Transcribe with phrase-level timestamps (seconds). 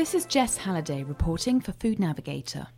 [0.00, 2.68] This is Jess Halliday reporting for Food Navigator.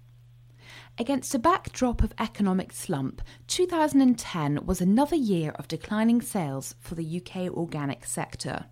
[0.99, 7.23] Against a backdrop of economic slump, 2010 was another year of declining sales for the
[7.23, 8.65] UK organic sector.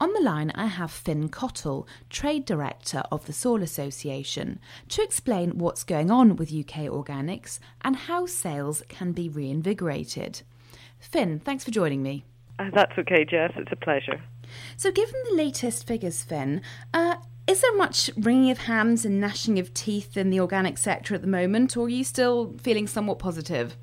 [0.00, 4.58] On the line, I have Finn Cottle, Trade Director of the Soil Association,
[4.88, 10.40] to explain what's going on with UK organics and how sales can be reinvigorated.
[10.98, 12.24] Finn, thanks for joining me.
[12.58, 13.52] Uh, that's okay, Jess.
[13.56, 14.18] It's a pleasure.
[14.76, 17.16] So, given the latest figures, Finn, uh,
[17.50, 21.20] is there much wringing of hands and gnashing of teeth in the organic sector at
[21.20, 23.76] the moment, or are you still feeling somewhat positive?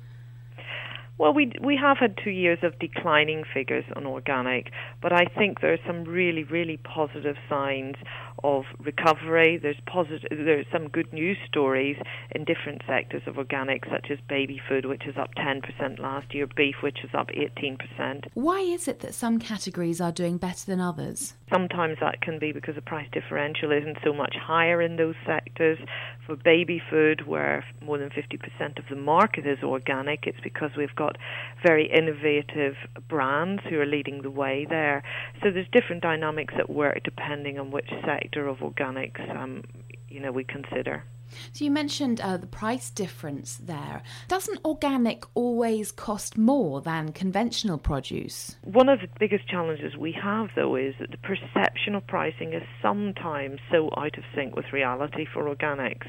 [1.18, 4.70] Well, we we have had two years of declining figures on organic,
[5.02, 7.96] but I think there are some really really positive signs
[8.44, 9.58] of recovery.
[9.58, 11.96] There's positive there's some good news stories
[12.34, 16.46] in different sectors of organic, such as baby food, which is up 10% last year,
[16.46, 18.26] beef, which is up 18%.
[18.34, 21.34] Why is it that some categories are doing better than others?
[21.50, 25.78] Sometimes that can be because the price differential isn't so much higher in those sectors.
[26.26, 30.94] For baby food, where more than 50% of the market is organic, it's because we've
[30.94, 31.16] got
[31.64, 32.74] very innovative
[33.08, 35.02] brands who are leading the way there.
[35.42, 39.62] So there's different dynamics at work depending on which sector of organics um,
[40.08, 41.04] you know we consider.
[41.52, 44.02] So you mentioned uh, the price difference there.
[44.28, 48.56] Doesn't organic always cost more than conventional produce?
[48.62, 52.62] One of the biggest challenges we have, though, is that the perception of pricing is
[52.80, 56.06] sometimes so out of sync with reality for organics.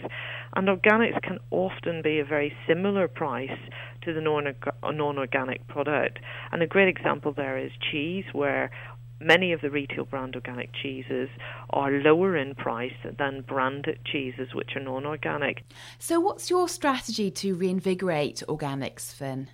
[0.55, 3.57] And organics can often be a very similar price
[4.03, 6.19] to the non-organic product.
[6.51, 8.71] And a great example there is cheese, where
[9.19, 11.29] many of the retail brand organic cheeses
[11.69, 15.63] are lower in price than branded cheeses, which are non organic.
[15.97, 19.49] So, what's your strategy to reinvigorate organics, Finn?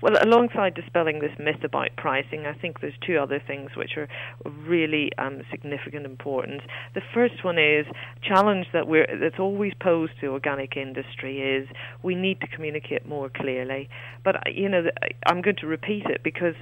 [0.00, 4.08] Well, alongside dispelling this myth about pricing, I think there's two other things which are
[4.44, 6.62] really um, significant importance.
[6.94, 7.84] The first one is
[8.22, 11.68] challenge that we're that's always posed to organic industry is
[12.04, 13.88] we need to communicate more clearly.
[14.22, 14.84] But you know,
[15.26, 16.54] I'm going to repeat it because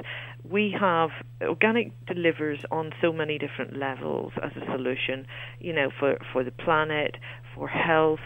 [0.49, 1.11] we have
[1.43, 5.27] organic delivers on so many different levels as a solution.
[5.61, 7.17] You know, for for the planet,
[7.55, 8.21] for health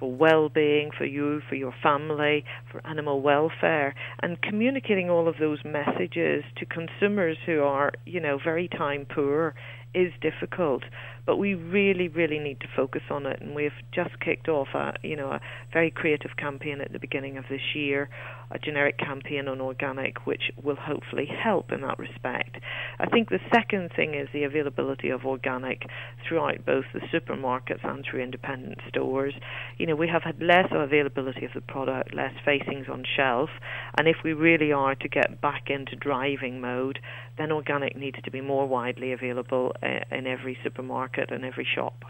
[0.00, 5.58] for well-being for you, for your family, for animal welfare, and communicating all of those
[5.64, 9.54] messages to consumers who are, you know, very time poor
[9.94, 10.82] is difficult
[11.30, 13.40] but we really, really need to focus on it.
[13.40, 15.40] And we've just kicked off a, you know, a
[15.72, 18.08] very creative campaign at the beginning of this year,
[18.50, 22.56] a generic campaign on organic, which will hopefully help in that respect.
[22.98, 25.82] I think the second thing is the availability of organic
[26.26, 29.34] throughout both the supermarkets and through independent stores.
[29.78, 33.50] You know, we have had less availability of the product, less facings on shelf,
[33.96, 36.98] and if we really are to get back into driving mode,
[37.40, 42.04] then organic needs to be more widely available uh, in every supermarket and every shop.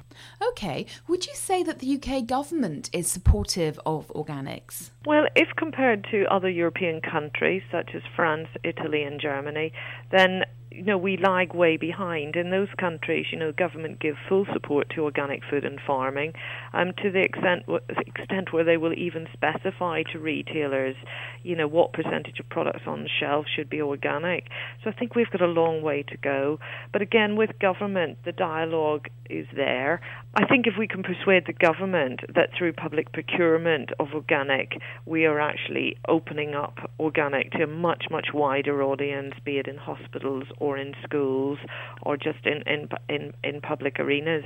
[0.50, 0.86] Okay.
[1.06, 4.90] Would you say that the UK government is supportive of organics?
[5.06, 9.72] Well, if compared to other European countries such as France, Italy, and Germany,
[10.10, 10.42] then
[10.80, 12.36] you know, we lag way behind.
[12.36, 16.32] In those countries, you know, government gives full support to organic food and farming,
[16.72, 17.64] um, to the extent
[18.06, 20.96] extent where they will even specify to retailers,
[21.42, 24.46] you know, what percentage of products on the shelf should be organic.
[24.82, 26.58] So I think we've got a long way to go.
[26.94, 30.00] But again, with government, the dialogue is there.
[30.34, 34.72] I think if we can persuade the government that through public procurement of organic,
[35.04, 39.76] we are actually opening up organic to a much much wider audience, be it in
[39.76, 41.58] hospitals or in schools
[42.02, 44.44] or just in, in in in public arenas,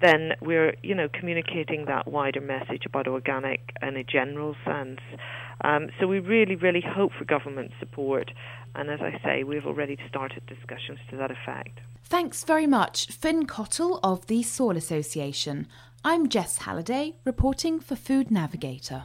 [0.00, 5.00] then we're you know communicating that wider message about organic in a general sense.
[5.62, 8.30] Um, so we really really hope for government support,
[8.74, 11.80] and as I say, we've already started discussions to that effect.
[12.04, 15.66] Thanks very much, Finn Cottle of the Soil Association.
[16.04, 19.04] I'm Jess Halliday, reporting for Food Navigator.